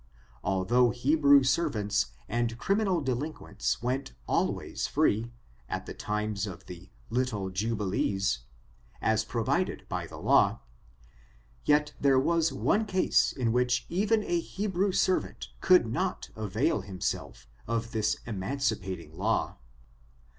Although 0.43 0.89
Hebrew 0.89 1.43
servants 1.43 2.07
and 2.27 2.57
criminal 2.57 3.01
delinquents 3.01 3.83
went 3.83 4.13
always 4.25 4.87
free, 4.87 5.31
at 5.69 5.85
the 5.85 5.93
times 5.93 6.47
of 6.47 6.65
the 6.65 6.89
little 7.11 7.51
jubilees, 7.51 8.39
as 8.99 9.23
provided 9.23 9.87
by 9.87 10.07
the 10.07 10.17
law, 10.17 10.61
yet 11.65 11.93
there 12.01 12.19
was 12.19 12.51
one 12.51 12.85
case 12.87 13.31
in 13.31 13.51
which 13.51 13.85
even 13.89 14.23
a 14.23 14.39
Hebrew 14.39 14.91
servant 14.91 15.49
could 15.61 15.85
not 15.85 16.31
avail 16.35 16.81
himself 16.81 17.45
of 17.67 17.91
this 17.91 18.17
emancipating 18.25 19.15
law. 19.15 19.57